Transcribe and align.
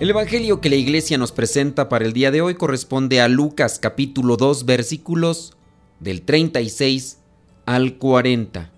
El 0.00 0.10
Evangelio 0.10 0.60
que 0.60 0.70
la 0.70 0.76
iglesia 0.76 1.18
nos 1.18 1.32
presenta 1.32 1.88
para 1.88 2.04
el 2.04 2.12
día 2.12 2.30
de 2.30 2.40
hoy 2.40 2.54
corresponde 2.54 3.20
a 3.20 3.26
Lucas 3.26 3.80
capítulo 3.80 4.36
2 4.36 4.64
versículos 4.64 5.56
del 5.98 6.22
36 6.22 7.18
al 7.66 7.98
40. 7.98 8.70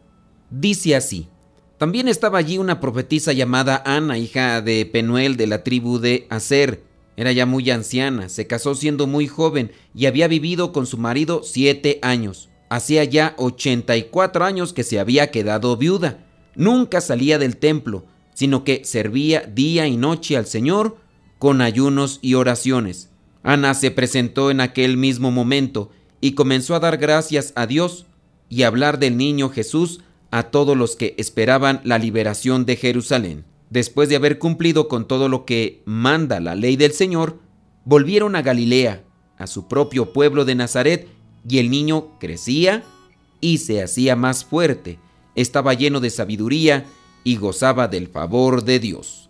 Dice 0.48 0.96
así, 0.96 1.28
también 1.76 2.08
estaba 2.08 2.38
allí 2.38 2.56
una 2.56 2.80
profetisa 2.80 3.34
llamada 3.34 3.82
Ana, 3.84 4.16
hija 4.16 4.62
de 4.62 4.86
Penuel 4.86 5.36
de 5.36 5.46
la 5.46 5.62
tribu 5.62 5.98
de 5.98 6.26
Aser. 6.30 6.84
Era 7.18 7.32
ya 7.32 7.44
muy 7.44 7.70
anciana, 7.70 8.30
se 8.30 8.46
casó 8.46 8.74
siendo 8.74 9.06
muy 9.06 9.26
joven 9.26 9.72
y 9.94 10.06
había 10.06 10.26
vivido 10.26 10.72
con 10.72 10.86
su 10.86 10.96
marido 10.96 11.42
siete 11.44 11.98
años. 12.00 12.48
Hacía 12.70 13.04
ya 13.04 13.34
84 13.36 14.42
años 14.42 14.72
que 14.72 14.84
se 14.84 14.98
había 14.98 15.30
quedado 15.30 15.76
viuda. 15.76 16.24
Nunca 16.54 17.02
salía 17.02 17.38
del 17.38 17.58
templo, 17.58 18.06
sino 18.32 18.64
que 18.64 18.86
servía 18.86 19.42
día 19.42 19.86
y 19.86 19.98
noche 19.98 20.38
al 20.38 20.46
Señor 20.46 20.96
con 21.40 21.62
ayunos 21.62 22.18
y 22.20 22.34
oraciones. 22.34 23.08
Ana 23.42 23.72
se 23.72 23.90
presentó 23.90 24.50
en 24.50 24.60
aquel 24.60 24.98
mismo 24.98 25.30
momento 25.30 25.90
y 26.20 26.32
comenzó 26.32 26.74
a 26.74 26.80
dar 26.80 26.98
gracias 26.98 27.54
a 27.56 27.66
Dios 27.66 28.04
y 28.50 28.64
hablar 28.64 28.98
del 28.98 29.16
niño 29.16 29.48
Jesús 29.48 30.02
a 30.30 30.44
todos 30.44 30.76
los 30.76 30.96
que 30.96 31.14
esperaban 31.16 31.80
la 31.82 31.98
liberación 31.98 32.66
de 32.66 32.76
Jerusalén. 32.76 33.46
Después 33.70 34.10
de 34.10 34.16
haber 34.16 34.38
cumplido 34.38 34.86
con 34.86 35.08
todo 35.08 35.30
lo 35.30 35.46
que 35.46 35.82
manda 35.86 36.40
la 36.40 36.54
ley 36.54 36.76
del 36.76 36.92
Señor, 36.92 37.40
volvieron 37.86 38.36
a 38.36 38.42
Galilea, 38.42 39.02
a 39.38 39.46
su 39.46 39.66
propio 39.66 40.12
pueblo 40.12 40.44
de 40.44 40.56
Nazaret, 40.56 41.08
y 41.48 41.56
el 41.56 41.70
niño 41.70 42.18
crecía 42.20 42.84
y 43.40 43.58
se 43.58 43.82
hacía 43.82 44.14
más 44.14 44.44
fuerte, 44.44 44.98
estaba 45.34 45.72
lleno 45.72 46.00
de 46.00 46.10
sabiduría 46.10 46.84
y 47.24 47.36
gozaba 47.36 47.88
del 47.88 48.08
favor 48.08 48.62
de 48.62 48.78
Dios. 48.78 49.29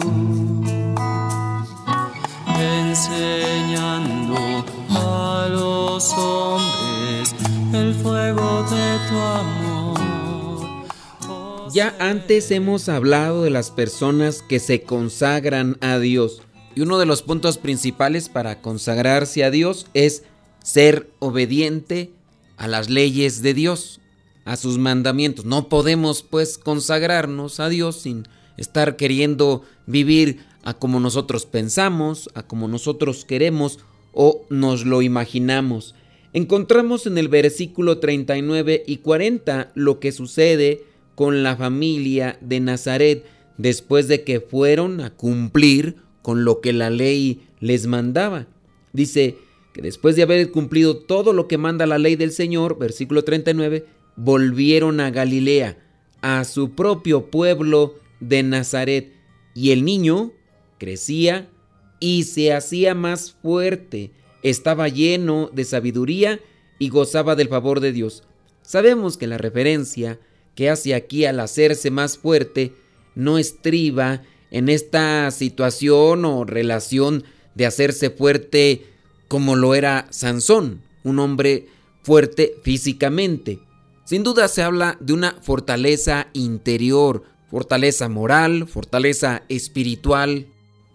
Ya 11.73 11.95
antes 11.99 12.49
hemos 12.49 12.89
hablado 12.89 13.43
de 13.43 13.49
las 13.51 13.69
personas 13.69 14.41
que 14.41 14.59
se 14.59 14.81
consagran 14.81 15.77
a 15.81 15.99
Dios. 15.99 16.41
Y 16.75 16.81
uno 16.81 16.97
de 16.97 17.05
los 17.05 17.21
puntos 17.21 17.57
principales 17.59 18.29
para 18.29 18.61
consagrarse 18.61 19.43
a 19.43 19.51
Dios 19.51 19.85
es 19.93 20.23
ser 20.63 21.11
obediente 21.19 22.11
a 22.57 22.67
las 22.67 22.89
leyes 22.89 23.41
de 23.41 23.53
Dios, 23.53 24.01
a 24.43 24.55
sus 24.57 24.79
mandamientos. 24.79 25.45
No 25.45 25.69
podemos 25.69 26.23
pues 26.23 26.57
consagrarnos 26.57 27.59
a 27.59 27.69
Dios 27.69 28.01
sin 28.01 28.27
estar 28.57 28.95
queriendo 28.95 29.63
vivir 29.85 30.45
a 30.63 30.73
como 30.73 30.99
nosotros 30.99 31.45
pensamos, 31.45 32.29
a 32.33 32.43
como 32.43 32.67
nosotros 32.67 33.23
queremos 33.23 33.79
o 34.13 34.45
nos 34.49 34.85
lo 34.85 35.01
imaginamos. 35.01 35.95
Encontramos 36.33 37.07
en 37.07 37.17
el 37.17 37.27
versículo 37.27 37.99
39 37.99 38.83
y 38.87 38.97
40 38.97 39.71
lo 39.75 39.99
que 39.99 40.11
sucede 40.11 40.83
con 41.15 41.43
la 41.43 41.55
familia 41.55 42.37
de 42.41 42.59
Nazaret 42.59 43.25
después 43.57 44.07
de 44.07 44.23
que 44.23 44.39
fueron 44.39 45.01
a 45.01 45.11
cumplir 45.11 45.97
con 46.21 46.45
lo 46.45 46.61
que 46.61 46.73
la 46.73 46.89
ley 46.89 47.41
les 47.59 47.87
mandaba. 47.87 48.47
Dice 48.93 49.37
que 49.73 49.81
después 49.81 50.15
de 50.15 50.23
haber 50.23 50.51
cumplido 50.51 50.97
todo 50.97 51.33
lo 51.33 51.47
que 51.47 51.57
manda 51.57 51.85
la 51.85 51.97
ley 51.97 52.15
del 52.15 52.31
Señor, 52.31 52.77
versículo 52.77 53.23
39, 53.23 53.85
volvieron 54.15 54.99
a 54.99 55.11
Galilea, 55.11 55.77
a 56.21 56.43
su 56.43 56.71
propio 56.71 57.29
pueblo 57.29 57.95
de 58.19 58.43
Nazaret, 58.43 59.13
y 59.53 59.71
el 59.71 59.83
niño 59.83 60.31
crecía 60.77 61.49
y 62.01 62.23
se 62.23 62.51
hacía 62.51 62.93
más 62.93 63.31
fuerte, 63.41 64.11
estaba 64.43 64.89
lleno 64.89 65.49
de 65.53 65.63
sabiduría 65.63 66.41
y 66.79 66.89
gozaba 66.89 67.37
del 67.37 67.47
favor 67.47 67.79
de 67.79 67.93
Dios. 67.93 68.23
Sabemos 68.63 69.15
que 69.15 69.27
la 69.27 69.37
referencia 69.37 70.19
que 70.55 70.69
hace 70.69 70.95
aquí 70.95 71.23
al 71.23 71.39
hacerse 71.39 71.91
más 71.91 72.17
fuerte 72.17 72.73
no 73.15 73.37
estriba 73.37 74.23
en 74.49 74.67
esta 74.67 75.29
situación 75.31 76.25
o 76.25 76.43
relación 76.43 77.23
de 77.55 77.65
hacerse 77.67 78.09
fuerte 78.09 78.85
como 79.27 79.55
lo 79.55 79.75
era 79.75 80.07
Sansón, 80.09 80.81
un 81.03 81.19
hombre 81.19 81.67
fuerte 82.03 82.55
físicamente. 82.63 83.59
Sin 84.03 84.23
duda 84.23 84.47
se 84.47 84.63
habla 84.63 84.97
de 84.99 85.13
una 85.13 85.37
fortaleza 85.41 86.27
interior, 86.33 87.23
fortaleza 87.49 88.09
moral, 88.09 88.67
fortaleza 88.67 89.43
espiritual, 89.49 90.47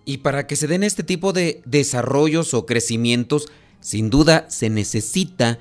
y 0.07 0.19
para 0.19 0.47
que 0.47 0.57
se 0.57 0.69
den 0.69 0.85
este 0.85 1.03
tipo 1.03 1.35
de 1.35 1.61
desarrollos 1.67 2.55
o 2.55 2.65
crecimientos, 2.65 3.49
sin 3.81 4.09
duda 4.09 4.47
se 4.49 4.71
necesita 4.71 5.59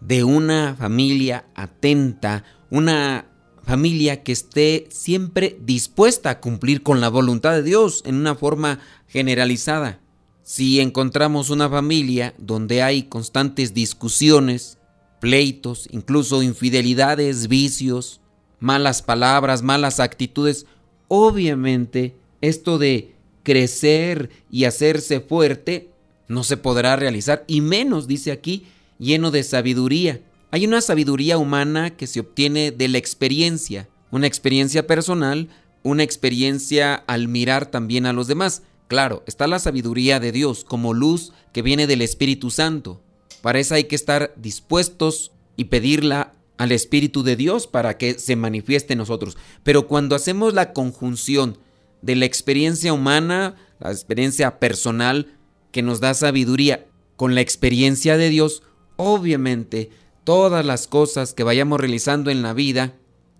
de 0.00 0.24
una 0.24 0.76
familia 0.78 1.44
atenta, 1.54 2.44
una 2.70 3.26
familia 3.64 4.22
que 4.22 4.32
esté 4.32 4.86
siempre 4.90 5.58
dispuesta 5.60 6.30
a 6.30 6.40
cumplir 6.40 6.82
con 6.82 7.00
la 7.00 7.08
voluntad 7.08 7.52
de 7.52 7.64
Dios 7.64 8.02
en 8.06 8.14
una 8.14 8.36
forma 8.36 8.78
generalizada. 9.08 10.00
Si 10.44 10.80
encontramos 10.80 11.50
una 11.50 11.68
familia 11.68 12.32
donde 12.38 12.82
hay 12.82 13.02
constantes 13.02 13.74
discusiones, 13.74 14.78
pleitos, 15.20 15.88
incluso 15.90 16.42
infidelidades, 16.44 17.48
vicios, 17.48 18.20
malas 18.60 19.02
palabras, 19.02 19.62
malas 19.62 19.98
actitudes, 19.98 20.66
obviamente 21.08 22.16
esto 22.40 22.78
de 22.78 23.19
crecer 23.42 24.30
y 24.50 24.64
hacerse 24.64 25.20
fuerte, 25.20 25.90
no 26.28 26.44
se 26.44 26.56
podrá 26.56 26.96
realizar, 26.96 27.44
y 27.46 27.60
menos, 27.60 28.06
dice 28.06 28.32
aquí, 28.32 28.66
lleno 28.98 29.30
de 29.30 29.42
sabiduría. 29.42 30.20
Hay 30.50 30.66
una 30.66 30.80
sabiduría 30.80 31.38
humana 31.38 31.90
que 31.90 32.06
se 32.06 32.20
obtiene 32.20 32.70
de 32.70 32.88
la 32.88 32.98
experiencia, 32.98 33.88
una 34.10 34.26
experiencia 34.26 34.86
personal, 34.86 35.48
una 35.82 36.02
experiencia 36.02 36.94
al 36.94 37.28
mirar 37.28 37.66
también 37.66 38.06
a 38.06 38.12
los 38.12 38.26
demás. 38.26 38.62
Claro, 38.88 39.22
está 39.26 39.46
la 39.46 39.58
sabiduría 39.58 40.20
de 40.20 40.32
Dios 40.32 40.64
como 40.64 40.94
luz 40.94 41.32
que 41.52 41.62
viene 41.62 41.86
del 41.86 42.02
Espíritu 42.02 42.50
Santo. 42.50 43.00
Para 43.42 43.60
eso 43.60 43.74
hay 43.74 43.84
que 43.84 43.96
estar 43.96 44.34
dispuestos 44.36 45.32
y 45.56 45.64
pedirla 45.64 46.34
al 46.58 46.72
Espíritu 46.72 47.22
de 47.22 47.36
Dios 47.36 47.66
para 47.66 47.96
que 47.96 48.18
se 48.18 48.36
manifieste 48.36 48.92
en 48.92 48.98
nosotros. 48.98 49.38
Pero 49.62 49.86
cuando 49.86 50.14
hacemos 50.14 50.52
la 50.52 50.72
conjunción 50.72 51.56
de 52.02 52.16
la 52.16 52.24
experiencia 52.24 52.92
humana, 52.92 53.56
la 53.78 53.90
experiencia 53.90 54.58
personal 54.58 55.38
que 55.72 55.82
nos 55.82 56.00
da 56.00 56.14
sabiduría 56.14 56.86
con 57.16 57.34
la 57.34 57.40
experiencia 57.40 58.16
de 58.16 58.28
Dios, 58.28 58.62
obviamente 58.96 59.90
todas 60.24 60.64
las 60.64 60.86
cosas 60.86 61.34
que 61.34 61.44
vayamos 61.44 61.80
realizando 61.80 62.30
en 62.30 62.42
la 62.42 62.52
vida 62.52 62.94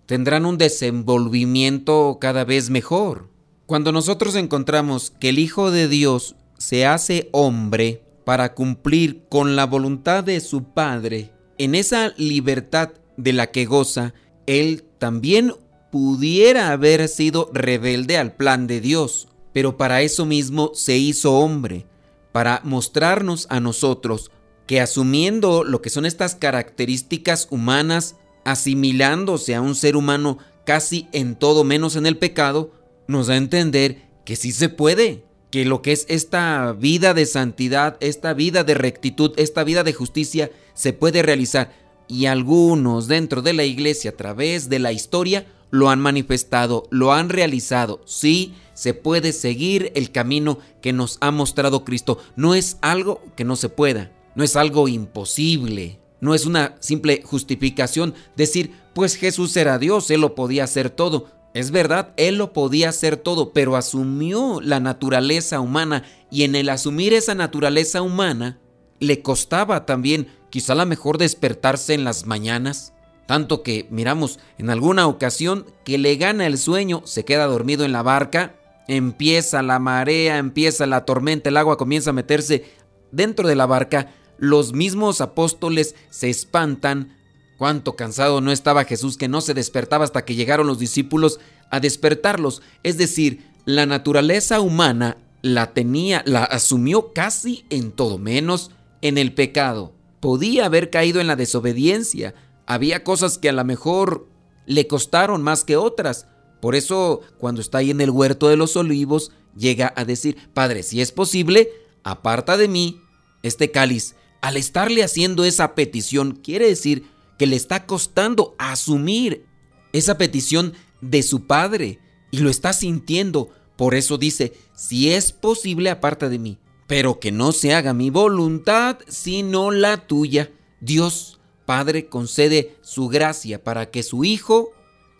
tendrán 0.06 0.44
un 0.44 0.58
desenvolvimiento 0.58 2.18
cada 2.20 2.44
vez 2.44 2.68
mejor. 2.70 3.28
Cuando 3.66 3.92
nosotros 3.92 4.34
encontramos 4.34 5.12
que 5.20 5.28
el 5.28 5.38
Hijo 5.38 5.70
de 5.70 5.86
Dios 5.86 6.34
se 6.58 6.86
hace 6.86 7.28
hombre 7.32 8.02
para 8.24 8.54
cumplir 8.54 9.22
con 9.28 9.54
la 9.54 9.66
voluntad 9.66 10.24
de 10.24 10.40
su 10.40 10.64
Padre, 10.64 11.32
en 11.58 11.74
esa 11.74 12.12
libertad 12.16 12.90
de 13.16 13.32
la 13.32 13.50
que 13.50 13.66
goza, 13.66 14.14
Él 14.46 14.84
también 14.98 15.52
pudiera 15.90 16.70
haber 16.70 17.08
sido 17.08 17.50
rebelde 17.52 18.16
al 18.16 18.34
plan 18.34 18.66
de 18.66 18.80
Dios, 18.80 19.28
pero 19.52 19.76
para 19.76 20.02
eso 20.02 20.26
mismo 20.26 20.70
se 20.74 20.96
hizo 20.96 21.34
hombre, 21.34 21.86
para 22.32 22.60
mostrarnos 22.64 23.46
a 23.50 23.60
nosotros 23.60 24.30
que 24.66 24.80
asumiendo 24.80 25.64
lo 25.64 25.82
que 25.82 25.90
son 25.90 26.06
estas 26.06 26.36
características 26.36 27.48
humanas, 27.50 28.16
asimilándose 28.44 29.54
a 29.56 29.60
un 29.60 29.74
ser 29.74 29.96
humano 29.96 30.38
casi 30.64 31.08
en 31.12 31.34
todo 31.34 31.64
menos 31.64 31.96
en 31.96 32.06
el 32.06 32.16
pecado, 32.16 32.70
nos 33.08 33.26
da 33.26 33.34
a 33.34 33.38
entender 33.38 34.02
que 34.24 34.36
sí 34.36 34.52
se 34.52 34.68
puede, 34.68 35.24
que 35.50 35.64
lo 35.64 35.82
que 35.82 35.90
es 35.90 36.06
esta 36.08 36.72
vida 36.72 37.14
de 37.14 37.26
santidad, 37.26 37.96
esta 37.98 38.32
vida 38.32 38.62
de 38.62 38.74
rectitud, 38.74 39.32
esta 39.36 39.64
vida 39.64 39.82
de 39.82 39.92
justicia, 39.92 40.52
se 40.74 40.92
puede 40.92 41.22
realizar. 41.22 41.72
Y 42.06 42.26
algunos 42.26 43.08
dentro 43.08 43.42
de 43.42 43.52
la 43.52 43.64
iglesia 43.64 44.12
a 44.12 44.16
través 44.16 44.68
de 44.68 44.78
la 44.78 44.92
historia 44.92 45.46
lo 45.70 45.90
han 45.90 46.00
manifestado, 46.00 46.84
lo 46.90 47.12
han 47.12 47.28
realizado. 47.28 48.02
Sí, 48.04 48.54
se 48.74 48.94
puede 48.94 49.32
seguir 49.32 49.92
el 49.94 50.10
camino 50.10 50.58
que 50.80 50.92
nos 50.92 51.18
ha 51.20 51.30
mostrado 51.30 51.84
Cristo. 51.84 52.18
No 52.36 52.54
es 52.54 52.78
algo 52.80 53.22
que 53.36 53.44
no 53.44 53.56
se 53.56 53.68
pueda, 53.68 54.12
no 54.34 54.44
es 54.44 54.56
algo 54.56 54.88
imposible, 54.88 56.00
no 56.20 56.34
es 56.34 56.46
una 56.46 56.76
simple 56.80 57.22
justificación 57.24 58.14
decir, 58.36 58.72
pues 58.94 59.16
Jesús 59.16 59.56
era 59.56 59.78
Dios, 59.78 60.10
Él 60.10 60.20
lo 60.20 60.34
podía 60.34 60.64
hacer 60.64 60.90
todo. 60.90 61.28
Es 61.52 61.72
verdad, 61.72 62.12
Él 62.16 62.36
lo 62.36 62.52
podía 62.52 62.90
hacer 62.90 63.16
todo, 63.16 63.52
pero 63.52 63.76
asumió 63.76 64.60
la 64.60 64.80
naturaleza 64.80 65.60
humana 65.60 66.04
y 66.30 66.44
en 66.44 66.54
el 66.54 66.68
asumir 66.68 67.12
esa 67.12 67.34
naturaleza 67.34 68.02
humana 68.02 68.60
le 69.00 69.22
costaba 69.22 69.86
también 69.86 70.28
quizá 70.50 70.74
la 70.74 70.84
mejor 70.84 71.18
despertarse 71.18 71.94
en 71.94 72.04
las 72.04 72.26
mañanas 72.26 72.92
tanto 73.26 73.62
que 73.62 73.86
miramos 73.90 74.38
en 74.58 74.70
alguna 74.70 75.06
ocasión 75.06 75.66
que 75.84 75.98
le 75.98 76.16
gana 76.16 76.46
el 76.46 76.58
sueño, 76.58 77.02
se 77.04 77.24
queda 77.24 77.46
dormido 77.46 77.84
en 77.84 77.92
la 77.92 78.02
barca, 78.02 78.54
empieza 78.88 79.62
la 79.62 79.78
marea, 79.78 80.38
empieza 80.38 80.86
la 80.86 81.04
tormenta, 81.04 81.48
el 81.48 81.56
agua 81.56 81.76
comienza 81.76 82.10
a 82.10 82.14
meterse 82.14 82.64
dentro 83.12 83.46
de 83.46 83.54
la 83.54 83.66
barca, 83.66 84.12
los 84.38 84.72
mismos 84.72 85.20
apóstoles 85.20 85.94
se 86.08 86.30
espantan. 86.30 87.16
Cuánto 87.58 87.94
cansado 87.94 88.40
no 88.40 88.52
estaba 88.52 88.84
Jesús 88.84 89.18
que 89.18 89.28
no 89.28 89.42
se 89.42 89.52
despertaba 89.52 90.04
hasta 90.04 90.24
que 90.24 90.34
llegaron 90.34 90.66
los 90.66 90.78
discípulos 90.78 91.38
a 91.70 91.78
despertarlos. 91.78 92.62
Es 92.82 92.96
decir, 92.96 93.44
la 93.66 93.84
naturaleza 93.84 94.60
humana 94.60 95.18
la 95.42 95.72
tenía, 95.72 96.22
la 96.24 96.44
asumió 96.44 97.12
casi 97.12 97.66
en 97.70 97.92
todo 97.92 98.18
menos 98.18 98.70
en 99.02 99.18
el 99.18 99.34
pecado. 99.34 99.92
Podía 100.20 100.66
haber 100.66 100.90
caído 100.90 101.20
en 101.20 101.26
la 101.26 101.36
desobediencia, 101.36 102.34
había 102.70 103.02
cosas 103.02 103.36
que 103.36 103.48
a 103.48 103.52
lo 103.52 103.64
mejor 103.64 104.28
le 104.64 104.86
costaron 104.86 105.42
más 105.42 105.64
que 105.64 105.76
otras. 105.76 106.28
Por 106.60 106.76
eso, 106.76 107.20
cuando 107.36 107.60
está 107.60 107.78
ahí 107.78 107.90
en 107.90 108.00
el 108.00 108.10
huerto 108.10 108.46
de 108.46 108.56
los 108.56 108.76
olivos, 108.76 109.32
llega 109.56 109.92
a 109.96 110.04
decir, 110.04 110.36
Padre, 110.54 110.84
si 110.84 111.00
es 111.00 111.10
posible, 111.10 111.68
aparta 112.04 112.56
de 112.56 112.68
mí 112.68 113.00
este 113.42 113.72
cáliz. 113.72 114.14
Al 114.40 114.56
estarle 114.56 115.02
haciendo 115.02 115.44
esa 115.44 115.74
petición, 115.74 116.38
quiere 116.44 116.68
decir 116.68 117.06
que 117.38 117.48
le 117.48 117.56
está 117.56 117.86
costando 117.86 118.54
asumir 118.56 119.44
esa 119.92 120.16
petición 120.16 120.74
de 121.00 121.24
su 121.24 121.48
Padre 121.48 121.98
y 122.30 122.38
lo 122.38 122.50
está 122.50 122.72
sintiendo. 122.72 123.50
Por 123.74 123.96
eso 123.96 124.16
dice, 124.16 124.52
si 124.76 125.10
es 125.10 125.32
posible, 125.32 125.90
aparta 125.90 126.28
de 126.28 126.38
mí, 126.38 126.58
pero 126.86 127.18
que 127.18 127.32
no 127.32 127.50
se 127.50 127.74
haga 127.74 127.94
mi 127.94 128.10
voluntad, 128.10 128.98
sino 129.08 129.72
la 129.72 130.06
tuya. 130.06 130.52
Dios 130.80 131.39
Padre 131.70 132.06
concede 132.06 132.74
su 132.80 133.06
gracia 133.06 133.62
para 133.62 133.92
que 133.92 134.02
su 134.02 134.24
Hijo, 134.24 134.72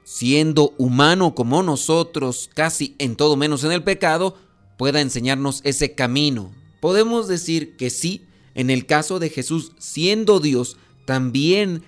siendo 0.03 0.75
humano 0.79 1.37
como 1.37 1.63
nosotros, 1.63 2.51
casi 2.53 2.97
en 2.99 3.15
todo 3.15 3.37
menos 3.37 3.63
en 3.63 3.71
el 3.71 3.85
pecado, 3.85 4.37
pueda 4.77 5.01
enseñarnos 5.01 5.61
ese 5.63 5.95
camino. 5.95 6.51
Podemos 6.81 7.29
decir 7.29 7.77
que 7.77 7.89
sí, 7.89 8.27
en 8.57 8.69
el 8.69 8.87
caso 8.87 9.21
de 9.21 9.31
Jesús, 9.31 9.75
siendo 9.79 10.41
Dios, 10.41 10.77
también 11.05 11.85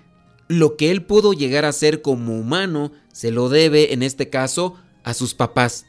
lo 0.47 0.77
que 0.77 0.93
él 0.93 1.05
pudo 1.05 1.33
llegar 1.33 1.65
a 1.65 1.73
ser 1.73 2.01
como 2.01 2.39
humano 2.39 2.93
se 3.13 3.33
lo 3.33 3.49
debe 3.49 3.93
en 3.93 4.05
este 4.05 4.31
caso 4.31 4.77
a 5.03 5.13
sus 5.13 5.35
papás, 5.35 5.87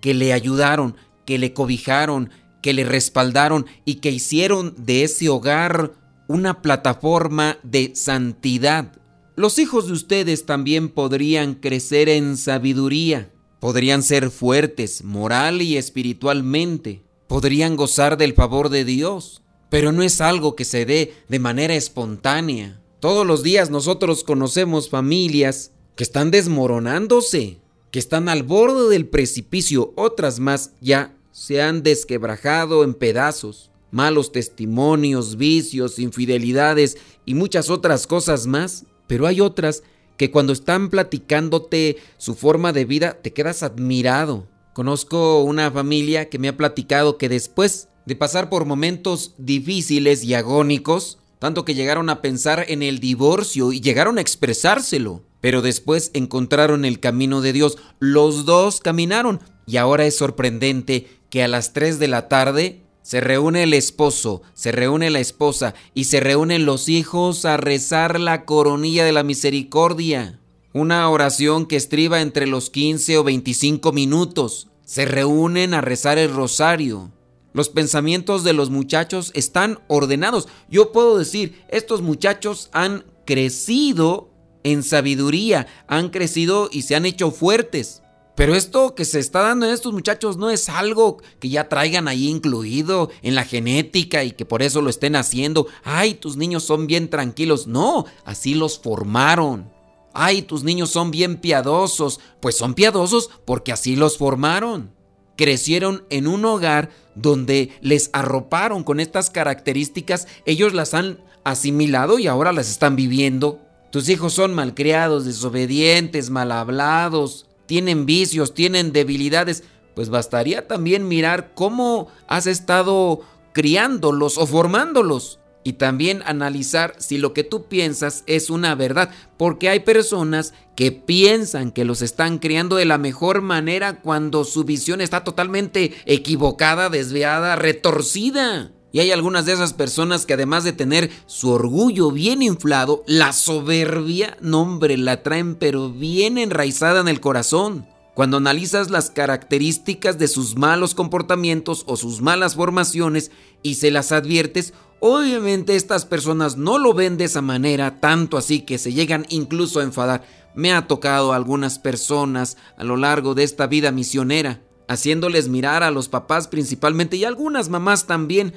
que 0.00 0.14
le 0.14 0.32
ayudaron, 0.32 0.96
que 1.26 1.38
le 1.38 1.52
cobijaron, 1.52 2.30
que 2.60 2.72
le 2.72 2.82
respaldaron 2.82 3.66
y 3.84 4.00
que 4.00 4.10
hicieron 4.10 4.74
de 4.76 5.04
ese 5.04 5.28
hogar 5.28 5.92
una 6.28 6.62
plataforma 6.62 7.58
de 7.62 7.94
santidad. 7.94 8.92
Los 9.36 9.58
hijos 9.58 9.86
de 9.86 9.92
ustedes 9.92 10.46
también 10.46 10.88
podrían 10.88 11.54
crecer 11.54 12.08
en 12.08 12.36
sabiduría, 12.36 13.30
podrían 13.60 14.02
ser 14.02 14.30
fuertes 14.30 15.04
moral 15.04 15.62
y 15.62 15.76
espiritualmente, 15.76 17.02
podrían 17.26 17.76
gozar 17.76 18.16
del 18.16 18.34
favor 18.34 18.68
de 18.70 18.84
Dios, 18.84 19.42
pero 19.68 19.92
no 19.92 20.02
es 20.02 20.20
algo 20.20 20.56
que 20.56 20.64
se 20.64 20.86
dé 20.86 21.14
de 21.28 21.38
manera 21.38 21.74
espontánea. 21.74 22.80
Todos 23.00 23.26
los 23.26 23.42
días 23.42 23.70
nosotros 23.70 24.24
conocemos 24.24 24.88
familias 24.88 25.72
que 25.96 26.04
están 26.04 26.30
desmoronándose, 26.30 27.58
que 27.90 27.98
están 27.98 28.28
al 28.28 28.42
borde 28.42 28.88
del 28.88 29.06
precipicio, 29.06 29.92
otras 29.96 30.40
más 30.40 30.72
ya 30.80 31.14
se 31.30 31.60
han 31.60 31.82
desquebrajado 31.82 32.84
en 32.84 32.94
pedazos 32.94 33.70
malos 33.96 34.30
testimonios, 34.30 35.36
vicios, 35.36 35.98
infidelidades 35.98 36.98
y 37.24 37.34
muchas 37.34 37.70
otras 37.70 38.06
cosas 38.06 38.46
más. 38.46 38.84
Pero 39.06 39.26
hay 39.26 39.40
otras 39.40 39.82
que 40.18 40.30
cuando 40.30 40.52
están 40.52 40.90
platicándote 40.90 41.96
su 42.18 42.34
forma 42.34 42.72
de 42.72 42.84
vida 42.84 43.18
te 43.22 43.32
quedas 43.32 43.62
admirado. 43.62 44.46
Conozco 44.74 45.42
una 45.42 45.70
familia 45.70 46.28
que 46.28 46.38
me 46.38 46.48
ha 46.48 46.56
platicado 46.56 47.16
que 47.16 47.30
después 47.30 47.88
de 48.04 48.16
pasar 48.16 48.50
por 48.50 48.66
momentos 48.66 49.34
difíciles 49.38 50.22
y 50.22 50.34
agónicos, 50.34 51.18
tanto 51.38 51.64
que 51.64 51.74
llegaron 51.74 52.10
a 52.10 52.20
pensar 52.20 52.66
en 52.68 52.82
el 52.82 52.98
divorcio 53.00 53.72
y 53.72 53.80
llegaron 53.80 54.18
a 54.18 54.20
expresárselo, 54.20 55.22
pero 55.40 55.62
después 55.62 56.10
encontraron 56.12 56.84
el 56.84 57.00
camino 57.00 57.40
de 57.40 57.54
Dios. 57.54 57.78
Los 57.98 58.44
dos 58.44 58.80
caminaron 58.80 59.40
y 59.66 59.78
ahora 59.78 60.04
es 60.04 60.18
sorprendente 60.18 61.08
que 61.30 61.42
a 61.42 61.48
las 61.48 61.72
3 61.72 61.98
de 61.98 62.08
la 62.08 62.28
tarde 62.28 62.85
se 63.06 63.20
reúne 63.20 63.62
el 63.62 63.72
esposo, 63.72 64.42
se 64.54 64.72
reúne 64.72 65.10
la 65.10 65.20
esposa 65.20 65.74
y 65.94 66.06
se 66.06 66.18
reúnen 66.18 66.66
los 66.66 66.88
hijos 66.88 67.44
a 67.44 67.56
rezar 67.56 68.18
la 68.18 68.44
coronilla 68.44 69.04
de 69.04 69.12
la 69.12 69.22
misericordia. 69.22 70.40
Una 70.72 71.08
oración 71.08 71.66
que 71.66 71.76
estriba 71.76 72.20
entre 72.20 72.48
los 72.48 72.68
15 72.68 73.18
o 73.18 73.22
25 73.22 73.92
minutos. 73.92 74.70
Se 74.84 75.04
reúnen 75.04 75.72
a 75.72 75.82
rezar 75.82 76.18
el 76.18 76.34
rosario. 76.34 77.12
Los 77.52 77.68
pensamientos 77.68 78.42
de 78.42 78.54
los 78.54 78.70
muchachos 78.70 79.30
están 79.34 79.78
ordenados. 79.86 80.48
Yo 80.68 80.90
puedo 80.90 81.16
decir, 81.16 81.62
estos 81.68 82.02
muchachos 82.02 82.70
han 82.72 83.04
crecido 83.24 84.30
en 84.64 84.82
sabiduría, 84.82 85.68
han 85.86 86.08
crecido 86.08 86.68
y 86.72 86.82
se 86.82 86.96
han 86.96 87.06
hecho 87.06 87.30
fuertes. 87.30 88.02
Pero 88.36 88.54
esto 88.54 88.94
que 88.94 89.06
se 89.06 89.18
está 89.18 89.40
dando 89.40 89.64
en 89.64 89.72
estos 89.72 89.94
muchachos 89.94 90.36
no 90.36 90.50
es 90.50 90.68
algo 90.68 91.16
que 91.40 91.48
ya 91.48 91.70
traigan 91.70 92.06
ahí 92.06 92.28
incluido 92.28 93.10
en 93.22 93.34
la 93.34 93.44
genética 93.44 94.24
y 94.24 94.32
que 94.32 94.44
por 94.44 94.62
eso 94.62 94.82
lo 94.82 94.90
estén 94.90 95.16
haciendo. 95.16 95.66
Ay, 95.82 96.14
tus 96.14 96.36
niños 96.36 96.62
son 96.62 96.86
bien 96.86 97.08
tranquilos. 97.08 97.66
No, 97.66 98.04
así 98.26 98.54
los 98.54 98.78
formaron. 98.78 99.72
Ay, 100.12 100.42
tus 100.42 100.64
niños 100.64 100.90
son 100.90 101.10
bien 101.10 101.38
piadosos. 101.38 102.20
Pues 102.40 102.58
son 102.58 102.74
piadosos 102.74 103.30
porque 103.46 103.72
así 103.72 103.96
los 103.96 104.18
formaron. 104.18 104.94
Crecieron 105.38 106.04
en 106.10 106.26
un 106.26 106.44
hogar 106.44 106.90
donde 107.14 107.70
les 107.80 108.10
arroparon 108.12 108.84
con 108.84 109.00
estas 109.00 109.30
características. 109.30 110.28
Ellos 110.44 110.74
las 110.74 110.92
han 110.92 111.20
asimilado 111.44 112.18
y 112.18 112.26
ahora 112.26 112.52
las 112.52 112.68
están 112.68 112.96
viviendo. 112.96 113.60
Tus 113.90 114.10
hijos 114.10 114.34
son 114.34 114.54
malcriados, 114.54 115.24
desobedientes, 115.24 116.28
mal 116.28 116.52
hablados, 116.52 117.45
tienen 117.66 118.06
vicios, 118.06 118.54
tienen 118.54 118.92
debilidades, 118.92 119.64
pues 119.94 120.08
bastaría 120.08 120.66
también 120.66 121.08
mirar 121.08 121.52
cómo 121.54 122.08
has 122.26 122.46
estado 122.46 123.20
criándolos 123.52 124.38
o 124.38 124.46
formándolos. 124.46 125.40
Y 125.64 125.72
también 125.72 126.22
analizar 126.26 126.94
si 126.98 127.18
lo 127.18 127.32
que 127.32 127.42
tú 127.42 127.64
piensas 127.66 128.22
es 128.28 128.50
una 128.50 128.76
verdad, 128.76 129.10
porque 129.36 129.68
hay 129.68 129.80
personas 129.80 130.54
que 130.76 130.92
piensan 130.92 131.72
que 131.72 131.84
los 131.84 132.02
están 132.02 132.38
criando 132.38 132.76
de 132.76 132.84
la 132.84 132.98
mejor 132.98 133.42
manera 133.42 134.00
cuando 134.00 134.44
su 134.44 134.62
visión 134.62 135.00
está 135.00 135.24
totalmente 135.24 135.92
equivocada, 136.04 136.88
desviada, 136.88 137.56
retorcida. 137.56 138.70
Y 138.96 139.00
hay 139.00 139.10
algunas 139.12 139.44
de 139.44 139.52
esas 139.52 139.74
personas 139.74 140.24
que 140.24 140.32
además 140.32 140.64
de 140.64 140.72
tener 140.72 141.10
su 141.26 141.50
orgullo 141.50 142.10
bien 142.10 142.40
inflado, 142.40 143.04
la 143.06 143.34
soberbia, 143.34 144.38
nombre, 144.40 144.96
la 144.96 145.22
traen 145.22 145.54
pero 145.54 145.90
bien 145.90 146.38
enraizada 146.38 147.02
en 147.02 147.08
el 147.08 147.20
corazón. 147.20 147.86
Cuando 148.14 148.38
analizas 148.38 148.88
las 148.90 149.10
características 149.10 150.16
de 150.16 150.28
sus 150.28 150.56
malos 150.56 150.94
comportamientos 150.94 151.84
o 151.86 151.98
sus 151.98 152.22
malas 152.22 152.54
formaciones 152.54 153.30
y 153.62 153.74
se 153.74 153.90
las 153.90 154.12
adviertes, 154.12 154.72
obviamente 155.00 155.76
estas 155.76 156.06
personas 156.06 156.56
no 156.56 156.78
lo 156.78 156.94
ven 156.94 157.18
de 157.18 157.24
esa 157.24 157.42
manera, 157.42 158.00
tanto 158.00 158.38
así 158.38 158.60
que 158.60 158.78
se 158.78 158.94
llegan 158.94 159.26
incluso 159.28 159.80
a 159.80 159.82
enfadar. 159.82 160.24
Me 160.54 160.72
ha 160.72 160.88
tocado 160.88 161.34
a 161.34 161.36
algunas 161.36 161.78
personas 161.78 162.56
a 162.78 162.84
lo 162.84 162.96
largo 162.96 163.34
de 163.34 163.42
esta 163.42 163.66
vida 163.66 163.92
misionera, 163.92 164.62
haciéndoles 164.88 165.50
mirar 165.50 165.82
a 165.82 165.90
los 165.90 166.08
papás 166.08 166.48
principalmente 166.48 167.18
y 167.18 167.26
algunas 167.26 167.68
mamás 167.68 168.06
también 168.06 168.54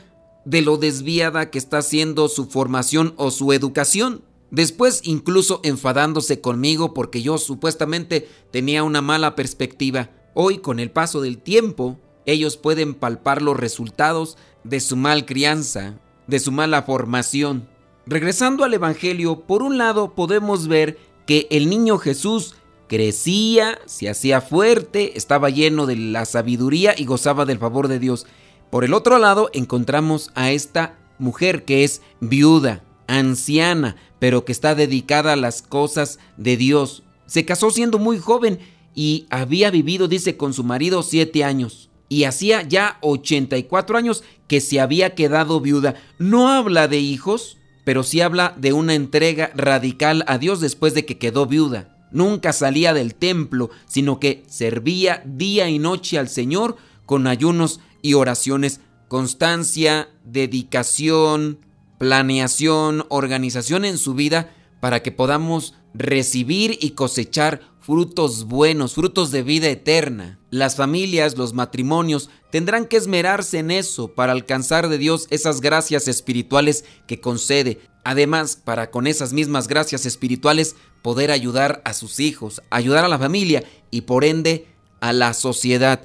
de 0.49 0.63
lo 0.63 0.77
desviada 0.77 1.51
que 1.51 1.59
está 1.59 1.83
siendo 1.83 2.27
su 2.27 2.47
formación 2.47 3.13
o 3.17 3.29
su 3.29 3.53
educación. 3.53 4.23
Después 4.49 5.01
incluso 5.03 5.59
enfadándose 5.63 6.41
conmigo 6.41 6.95
porque 6.95 7.21
yo 7.21 7.37
supuestamente 7.37 8.27
tenía 8.49 8.83
una 8.83 9.03
mala 9.03 9.35
perspectiva. 9.35 10.09
Hoy 10.33 10.57
con 10.57 10.79
el 10.79 10.89
paso 10.89 11.21
del 11.21 11.37
tiempo, 11.37 11.99
ellos 12.25 12.57
pueden 12.57 12.95
palpar 12.95 13.43
los 13.43 13.57
resultados 13.57 14.37
de 14.63 14.79
su 14.79 14.95
mal 14.95 15.27
crianza, 15.27 15.99
de 16.25 16.39
su 16.39 16.51
mala 16.51 16.81
formación. 16.81 17.69
Regresando 18.07 18.63
al 18.63 18.73
Evangelio, 18.73 19.41
por 19.41 19.61
un 19.61 19.77
lado 19.77 20.15
podemos 20.15 20.67
ver 20.67 20.97
que 21.27 21.47
el 21.51 21.69
niño 21.69 21.99
Jesús 21.99 22.55
crecía, 22.87 23.77
se 23.85 24.09
hacía 24.09 24.41
fuerte, 24.41 25.15
estaba 25.15 25.51
lleno 25.51 25.85
de 25.85 25.95
la 25.95 26.25
sabiduría 26.25 26.95
y 26.97 27.05
gozaba 27.05 27.45
del 27.45 27.59
favor 27.59 27.87
de 27.87 27.99
Dios. 27.99 28.25
Por 28.69 28.83
el 28.83 28.93
otro 28.93 29.17
lado 29.17 29.49
encontramos 29.53 30.31
a 30.35 30.51
esta 30.51 30.97
mujer 31.17 31.65
que 31.65 31.83
es 31.83 32.01
viuda, 32.19 32.83
anciana, 33.07 33.95
pero 34.19 34.45
que 34.45 34.51
está 34.51 34.75
dedicada 34.75 35.33
a 35.33 35.37
las 35.37 35.61
cosas 35.61 36.19
de 36.37 36.55
Dios. 36.55 37.03
Se 37.25 37.45
casó 37.45 37.71
siendo 37.71 37.97
muy 37.97 38.19
joven 38.19 38.59
y 38.93 39.25
había 39.29 39.71
vivido, 39.71 40.07
dice, 40.07 40.37
con 40.37 40.53
su 40.53 40.63
marido 40.63 41.01
siete 41.03 41.43
años. 41.43 41.89
Y 42.09 42.23
hacía 42.23 42.61
ya 42.63 42.97
84 43.01 43.97
años 43.97 44.23
que 44.47 44.61
se 44.61 44.79
había 44.79 45.15
quedado 45.15 45.61
viuda. 45.61 45.95
No 46.17 46.49
habla 46.49 46.87
de 46.87 46.99
hijos, 46.99 47.57
pero 47.83 48.03
sí 48.03 48.21
habla 48.21 48.55
de 48.57 48.73
una 48.73 48.93
entrega 48.93 49.51
radical 49.55 50.23
a 50.27 50.37
Dios 50.37 50.59
después 50.59 50.93
de 50.93 51.05
que 51.05 51.17
quedó 51.17 51.45
viuda. 51.45 51.95
Nunca 52.11 52.53
salía 52.53 52.93
del 52.93 53.13
templo, 53.13 53.69
sino 53.87 54.19
que 54.19 54.43
servía 54.47 55.21
día 55.25 55.69
y 55.69 55.77
noche 55.77 56.17
al 56.17 56.29
Señor 56.29 56.77
con 57.05 57.27
ayunos 57.27 57.79
y 58.01 58.13
oraciones. 58.13 58.79
Constancia, 59.07 60.09
dedicación, 60.23 61.59
planeación, 61.97 63.05
organización 63.09 63.85
en 63.85 63.97
su 63.97 64.13
vida 64.13 64.53
para 64.79 65.01
que 65.01 65.11
podamos 65.11 65.75
recibir 65.93 66.77
y 66.81 66.91
cosechar 66.91 67.61
frutos 67.79 68.45
buenos, 68.45 68.93
frutos 68.93 69.31
de 69.31 69.43
vida 69.43 69.67
eterna. 69.67 70.39
Las 70.51 70.75
familias, 70.75 71.37
los 71.37 71.53
matrimonios 71.53 72.29
tendrán 72.51 72.85
que 72.85 72.97
esmerarse 72.97 73.59
en 73.59 73.71
eso 73.71 74.13
para 74.13 74.31
alcanzar 74.31 74.89
de 74.89 74.97
Dios 74.97 75.27
esas 75.31 75.59
gracias 75.59 76.07
espirituales 76.07 76.85
que 77.07 77.19
concede. 77.19 77.79
Además, 78.03 78.55
para 78.63 78.91
con 78.91 79.07
esas 79.07 79.33
mismas 79.33 79.67
gracias 79.67 80.05
espirituales 80.05 80.75
poder 81.01 81.31
ayudar 81.31 81.81
a 81.83 81.93
sus 81.93 82.19
hijos, 82.19 82.61
ayudar 82.69 83.05
a 83.05 83.09
la 83.09 83.19
familia 83.19 83.63
y 83.91 84.01
por 84.01 84.23
ende 84.23 84.67
a 85.01 85.11
la 85.13 85.33
sociedad. 85.33 86.01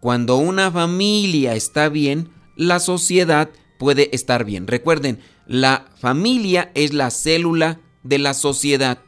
Cuando 0.00 0.36
una 0.36 0.70
familia 0.70 1.54
está 1.54 1.88
bien, 1.90 2.30
la 2.56 2.80
sociedad 2.80 3.50
puede 3.78 4.14
estar 4.14 4.44
bien. 4.44 4.66
Recuerden, 4.66 5.20
la 5.46 5.86
familia 6.00 6.70
es 6.74 6.92
la 6.94 7.10
célula 7.10 7.80
de 8.02 8.18
la 8.18 8.34
sociedad. 8.34 8.98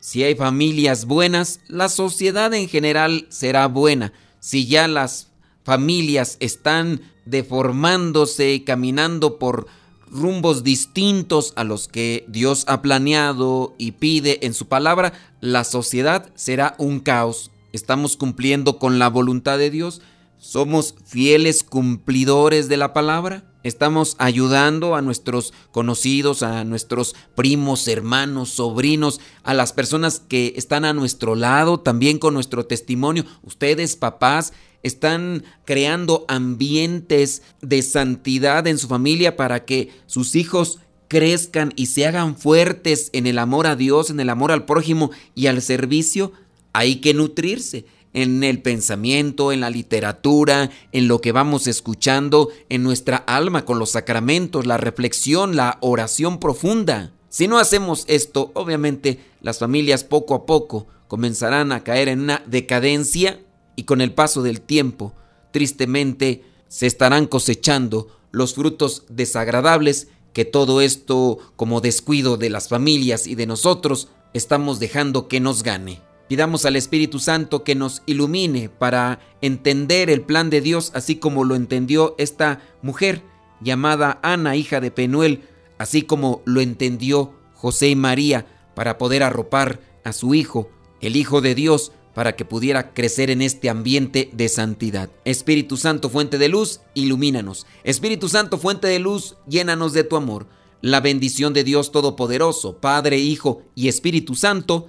Si 0.00 0.22
hay 0.24 0.34
familias 0.34 1.06
buenas, 1.06 1.60
la 1.68 1.88
sociedad 1.88 2.52
en 2.54 2.68
general 2.68 3.26
será 3.30 3.66
buena. 3.66 4.12
Si 4.40 4.66
ya 4.66 4.88
las 4.88 5.28
familias 5.64 6.36
están 6.40 7.00
deformándose, 7.24 8.64
caminando 8.64 9.38
por 9.38 9.68
rumbos 10.10 10.62
distintos 10.62 11.54
a 11.56 11.64
los 11.64 11.88
que 11.88 12.26
Dios 12.28 12.64
ha 12.66 12.82
planeado 12.82 13.74
y 13.78 13.92
pide 13.92 14.44
en 14.44 14.52
su 14.52 14.66
palabra, 14.66 15.14
la 15.40 15.64
sociedad 15.64 16.30
será 16.34 16.74
un 16.78 17.00
caos. 17.00 17.50
¿Estamos 17.72 18.16
cumpliendo 18.18 18.78
con 18.78 18.98
la 18.98 19.08
voluntad 19.08 19.56
de 19.56 19.70
Dios? 19.70 20.02
¿Somos 20.42 20.96
fieles 21.06 21.62
cumplidores 21.62 22.68
de 22.68 22.76
la 22.76 22.92
palabra? 22.92 23.44
¿Estamos 23.62 24.16
ayudando 24.18 24.96
a 24.96 25.00
nuestros 25.00 25.54
conocidos, 25.70 26.42
a 26.42 26.64
nuestros 26.64 27.14
primos, 27.36 27.86
hermanos, 27.86 28.50
sobrinos, 28.50 29.20
a 29.44 29.54
las 29.54 29.72
personas 29.72 30.18
que 30.18 30.54
están 30.56 30.84
a 30.84 30.94
nuestro 30.94 31.36
lado, 31.36 31.78
también 31.78 32.18
con 32.18 32.34
nuestro 32.34 32.66
testimonio? 32.66 33.24
Ustedes, 33.44 33.94
papás, 33.94 34.52
están 34.82 35.44
creando 35.64 36.24
ambientes 36.26 37.42
de 37.60 37.80
santidad 37.82 38.66
en 38.66 38.78
su 38.78 38.88
familia 38.88 39.36
para 39.36 39.64
que 39.64 39.90
sus 40.06 40.34
hijos 40.34 40.80
crezcan 41.06 41.72
y 41.76 41.86
se 41.86 42.04
hagan 42.04 42.36
fuertes 42.36 43.10
en 43.12 43.28
el 43.28 43.38
amor 43.38 43.68
a 43.68 43.76
Dios, 43.76 44.10
en 44.10 44.18
el 44.18 44.28
amor 44.28 44.50
al 44.50 44.64
prójimo 44.64 45.12
y 45.36 45.46
al 45.46 45.62
servicio. 45.62 46.32
Hay 46.72 46.96
que 46.96 47.14
nutrirse 47.14 47.84
en 48.14 48.44
el 48.44 48.60
pensamiento, 48.60 49.52
en 49.52 49.60
la 49.60 49.70
literatura, 49.70 50.70
en 50.92 51.08
lo 51.08 51.20
que 51.20 51.32
vamos 51.32 51.66
escuchando, 51.66 52.50
en 52.68 52.82
nuestra 52.82 53.16
alma 53.16 53.64
con 53.64 53.78
los 53.78 53.90
sacramentos, 53.90 54.66
la 54.66 54.76
reflexión, 54.76 55.56
la 55.56 55.78
oración 55.80 56.38
profunda. 56.38 57.12
Si 57.28 57.48
no 57.48 57.58
hacemos 57.58 58.04
esto, 58.08 58.50
obviamente 58.54 59.18
las 59.40 59.58
familias 59.58 60.04
poco 60.04 60.34
a 60.34 60.46
poco 60.46 60.86
comenzarán 61.08 61.72
a 61.72 61.84
caer 61.84 62.08
en 62.08 62.20
una 62.20 62.42
decadencia 62.46 63.40
y 63.76 63.84
con 63.84 64.00
el 64.00 64.12
paso 64.12 64.42
del 64.42 64.60
tiempo, 64.60 65.14
tristemente, 65.50 66.44
se 66.68 66.86
estarán 66.86 67.26
cosechando 67.26 68.08
los 68.30 68.54
frutos 68.54 69.04
desagradables 69.08 70.08
que 70.32 70.44
todo 70.44 70.80
esto, 70.80 71.38
como 71.56 71.80
descuido 71.80 72.38
de 72.38 72.48
las 72.48 72.68
familias 72.68 73.26
y 73.26 73.34
de 73.34 73.46
nosotros, 73.46 74.08
estamos 74.32 74.80
dejando 74.80 75.28
que 75.28 75.40
nos 75.40 75.62
gane. 75.62 76.00
Pidamos 76.32 76.64
al 76.64 76.76
Espíritu 76.76 77.18
Santo 77.18 77.62
que 77.62 77.74
nos 77.74 78.00
ilumine 78.06 78.70
para 78.70 79.20
entender 79.42 80.08
el 80.08 80.22
plan 80.22 80.48
de 80.48 80.62
Dios 80.62 80.90
así 80.94 81.16
como 81.16 81.44
lo 81.44 81.54
entendió 81.54 82.14
esta 82.16 82.62
mujer 82.80 83.22
llamada 83.60 84.18
Ana, 84.22 84.56
hija 84.56 84.80
de 84.80 84.90
Penuel, 84.90 85.42
así 85.76 86.00
como 86.00 86.40
lo 86.46 86.62
entendió 86.62 87.34
José 87.52 87.90
y 87.90 87.96
María 87.96 88.46
para 88.74 88.96
poder 88.96 89.22
arropar 89.22 89.82
a 90.04 90.14
su 90.14 90.34
hijo, 90.34 90.70
el 91.02 91.16
Hijo 91.16 91.42
de 91.42 91.54
Dios, 91.54 91.92
para 92.14 92.34
que 92.34 92.46
pudiera 92.46 92.94
crecer 92.94 93.28
en 93.28 93.42
este 93.42 93.68
ambiente 93.68 94.30
de 94.32 94.48
santidad. 94.48 95.10
Espíritu 95.26 95.76
Santo, 95.76 96.08
fuente 96.08 96.38
de 96.38 96.48
luz, 96.48 96.80
ilumínanos. 96.94 97.66
Espíritu 97.84 98.30
Santo, 98.30 98.56
fuente 98.56 98.88
de 98.88 99.00
luz, 99.00 99.36
llénanos 99.46 99.92
de 99.92 100.04
tu 100.04 100.16
amor. 100.16 100.46
La 100.80 101.00
bendición 101.00 101.52
de 101.52 101.62
Dios 101.62 101.92
Todopoderoso, 101.92 102.78
Padre, 102.78 103.18
Hijo 103.18 103.64
y 103.74 103.88
Espíritu 103.88 104.34
Santo, 104.34 104.88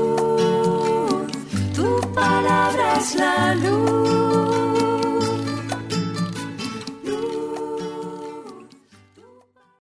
It's 3.03 3.15
la 3.15 3.55
lune. 3.55 4.00